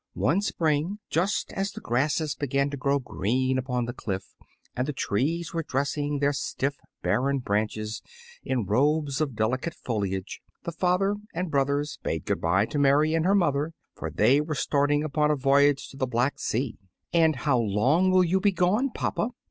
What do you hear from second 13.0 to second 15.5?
and her mother, for they were starting upon a